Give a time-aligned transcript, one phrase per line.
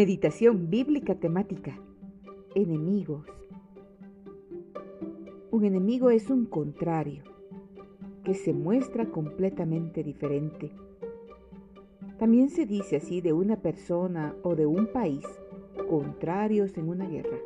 [0.00, 1.76] Meditación bíblica temática.
[2.54, 3.26] Enemigos.
[5.50, 7.24] Un enemigo es un contrario,
[8.22, 10.70] que se muestra completamente diferente.
[12.16, 15.24] También se dice así de una persona o de un país,
[15.90, 17.38] contrarios en una guerra.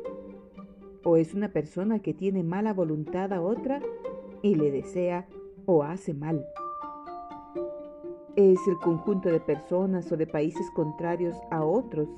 [1.03, 3.81] O es una persona que tiene mala voluntad a otra
[4.43, 5.27] y le desea
[5.65, 6.45] o hace mal
[8.35, 12.09] es el conjunto de personas o de países contrarios a otros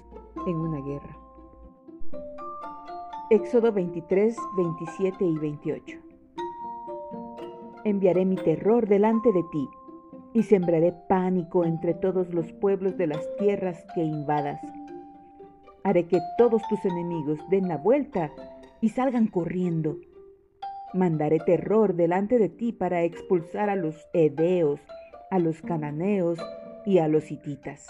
[0.48, 1.18] en una guerra.
[3.30, 5.98] Éxodo 23, 27 y 28.
[7.84, 9.68] Enviaré mi terror delante de ti
[10.34, 14.62] y sembraré pánico entre todos los pueblos de las tierras que invadas.
[15.84, 18.32] Haré que todos tus enemigos den la vuelta
[18.82, 19.98] y salgan corriendo.
[20.94, 24.80] Mandaré terror delante de ti para expulsar a los hedeos,
[25.36, 26.40] a los cananeos
[26.86, 27.86] y a los hititas.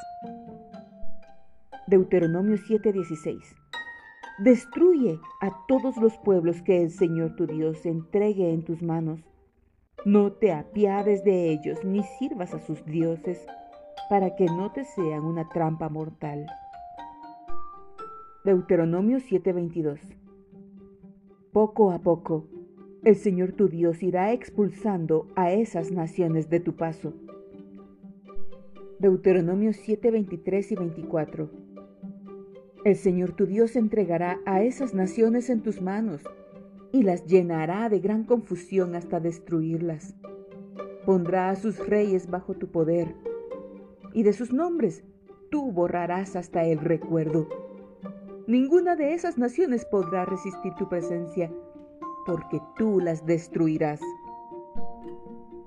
[1.85, 3.55] Deuteronomio 7:16
[4.39, 9.19] Destruye a todos los pueblos que el Señor tu Dios entregue en tus manos.
[10.05, 13.45] No te apiades de ellos ni sirvas a sus dioses
[14.09, 16.47] para que no te sean una trampa mortal.
[18.43, 19.99] Deuteronomio 7:22
[21.51, 22.47] Poco a poco,
[23.03, 27.13] el Señor tu Dios irá expulsando a esas naciones de tu paso
[28.97, 31.49] Deuteronomio 7, 23 y 24.
[32.85, 36.23] El Señor tu Dios entregará a esas naciones en tus manos
[36.93, 40.15] y las llenará de gran confusión hasta destruirlas.
[41.05, 43.13] Pondrá a sus reyes bajo tu poder
[44.13, 45.03] y de sus nombres
[45.51, 47.49] tú borrarás hasta el recuerdo.
[48.47, 51.51] Ninguna de esas naciones podrá resistir tu presencia
[52.25, 53.99] porque tú las destruirás.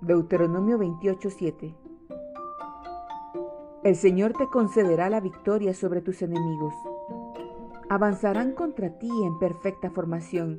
[0.01, 1.88] Deuteronomio 28, 7.
[3.85, 6.75] El Señor te concederá la victoria sobre tus enemigos.
[7.89, 10.59] Avanzarán contra ti en perfecta formación,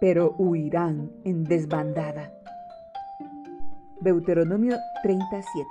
[0.00, 2.32] pero huirán en desbandada.
[4.00, 5.68] Deuteronomio 37.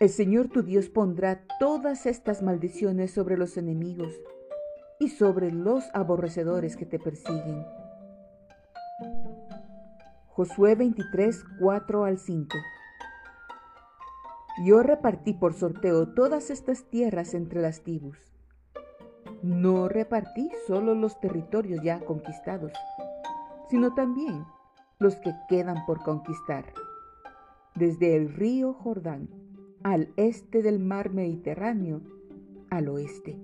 [0.00, 4.12] El Señor tu Dios pondrá todas estas maldiciones sobre los enemigos
[5.00, 7.64] y sobre los aborrecedores que te persiguen.
[10.26, 12.56] Josué 23, 4 al 5.
[14.64, 18.18] Yo repartí por sorteo todas estas tierras entre las tribus.
[19.40, 22.72] No repartí solo los territorios ya conquistados,
[23.70, 24.44] sino también
[24.98, 26.64] los que quedan por conquistar.
[27.76, 29.28] Desde el río Jordán
[29.84, 32.00] al este del mar Mediterráneo,
[32.68, 33.38] al oeste.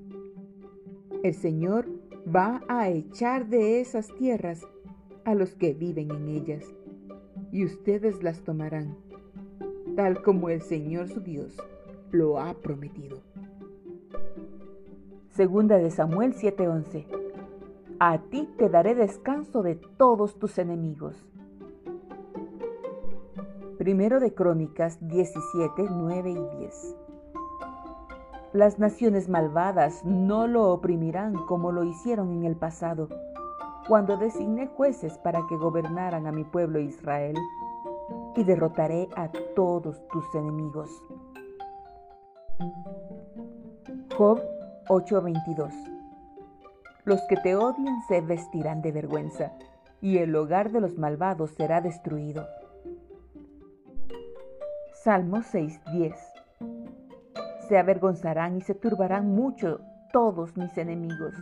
[1.22, 1.88] El Señor
[2.34, 4.66] va a echar de esas tierras
[5.24, 6.64] a los que viven en ellas,
[7.52, 8.96] y ustedes las tomarán
[9.94, 11.56] tal como el Señor su Dios
[12.10, 13.18] lo ha prometido.
[15.30, 17.06] Segunda de Samuel 7:11.
[18.00, 21.16] A ti te daré descanso de todos tus enemigos.
[23.78, 26.96] Primero de Crónicas 17, 9 y 10.
[28.52, 33.08] Las naciones malvadas no lo oprimirán como lo hicieron en el pasado,
[33.88, 37.36] cuando designé jueces para que gobernaran a mi pueblo Israel
[38.36, 40.90] y derrotaré a todos tus enemigos.
[44.16, 44.40] Job
[44.88, 45.72] 8:22
[47.04, 49.52] Los que te odian se vestirán de vergüenza,
[50.00, 52.46] y el hogar de los malvados será destruido.
[55.02, 56.14] Salmo 6:10
[57.68, 59.80] Se avergonzarán y se turbarán mucho
[60.12, 61.34] todos mis enemigos.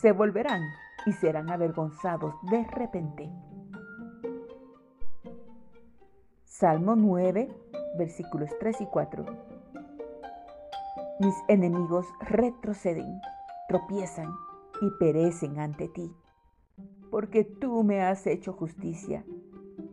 [0.00, 0.62] Se volverán
[1.06, 3.30] y serán avergonzados de repente.
[6.54, 7.48] Salmo 9,
[7.96, 9.24] versículos 3 y 4.
[11.18, 13.22] Mis enemigos retroceden,
[13.68, 14.30] tropiezan
[14.82, 16.14] y perecen ante ti,
[17.10, 19.24] porque tú me has hecho justicia,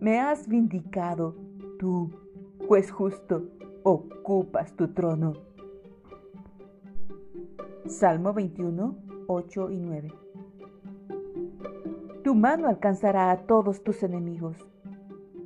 [0.02, 1.34] me has vindicado,
[1.80, 2.12] tú,
[2.68, 3.48] juez justo,
[3.84, 5.36] ocupas tu trono.
[7.86, 8.98] Salmo 21,
[9.28, 10.14] 8 y 9.
[12.22, 14.58] Tu mano alcanzará a todos tus enemigos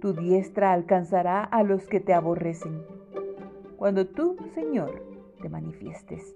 [0.03, 2.83] tu diestra alcanzará a los que te aborrecen.
[3.77, 5.01] Cuando tú, Señor,
[5.41, 6.35] te manifiestes,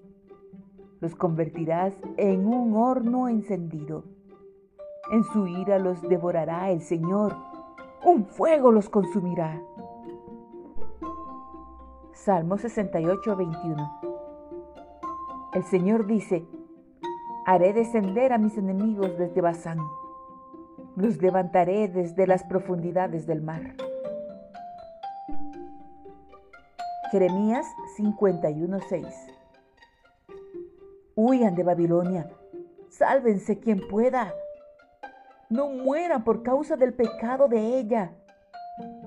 [1.02, 4.04] los convertirás en un horno encendido.
[5.12, 7.36] En su ira los devorará el Señor,
[8.02, 9.60] un fuego los consumirá.
[12.14, 14.00] Salmo 68, 21.
[15.52, 16.48] El Señor dice,
[17.44, 19.78] haré descender a mis enemigos desde Bazán
[20.98, 23.74] los levantaré desde las profundidades del mar.
[27.10, 27.66] Jeremías
[27.96, 29.06] 51:6
[31.14, 32.30] Huyan de Babilonia.
[32.90, 34.34] Sálvense quien pueda.
[35.48, 38.12] No mueran por causa del pecado de ella.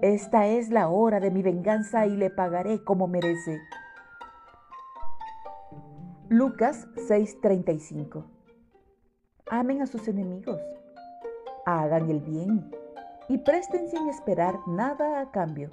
[0.02, 3.60] Esta es la hora de mi venganza y le pagaré como merece.
[6.28, 8.26] Lucas 6:35
[9.50, 10.60] Amen a sus enemigos,
[11.66, 12.72] hagan el bien
[13.28, 15.70] y presten sin esperar nada a cambio.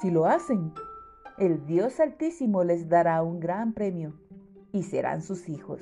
[0.00, 0.72] Si lo hacen,
[1.38, 4.14] el Dios Altísimo les dará un gran premio
[4.72, 5.80] y serán sus hijos.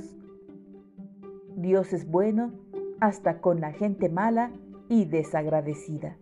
[1.56, 2.52] Dios es bueno
[3.00, 4.52] hasta con la gente mala
[4.88, 6.16] y desagradecida.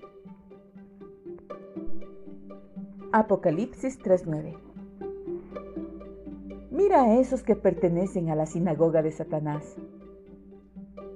[3.13, 4.57] Apocalipsis 3:9
[6.71, 9.77] Mira a esos que pertenecen a la sinagoga de Satanás,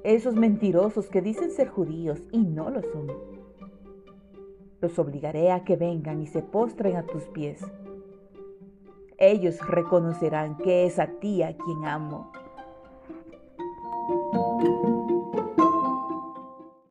[0.05, 3.13] esos mentirosos que dicen ser judíos y no lo son.
[4.81, 7.61] Los obligaré a que vengan y se postren a tus pies.
[9.19, 12.33] Ellos reconocerán que es a ti a quien amo